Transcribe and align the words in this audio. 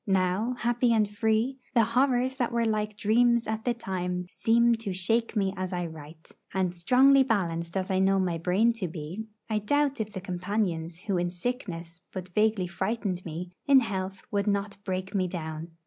Now, 0.07 0.55
happy 0.57 0.93
and 0.93 1.07
free, 1.07 1.59
the 1.75 1.83
horrors 1.83 2.37
that 2.37 2.51
were 2.51 2.65
like 2.65 2.97
dreams 2.97 3.45
at 3.45 3.65
the 3.65 3.75
time 3.75 4.25
seem 4.25 4.73
to 4.77 4.93
shake 4.93 5.35
me 5.35 5.53
as 5.55 5.71
I 5.73 5.85
write; 5.85 6.31
and 6.55 6.73
strongly 6.73 7.21
balanced 7.21 7.77
as 7.77 7.91
I 7.91 7.99
know 7.99 8.17
my 8.17 8.39
brain 8.39 8.73
to 8.81 8.87
be, 8.87 9.27
I 9.47 9.59
doubt 9.59 10.01
if 10.01 10.11
the 10.11 10.19
companions 10.19 11.01
who 11.01 11.17
in 11.19 11.29
sickness 11.29 12.01
but 12.11 12.29
vaguely 12.33 12.65
frightened 12.65 13.23
me, 13.25 13.51
in 13.67 13.81
health 13.81 14.23
would 14.31 14.47
not 14.47 14.75
break 14.83 15.13
me 15.13 15.27
down. 15.27 15.69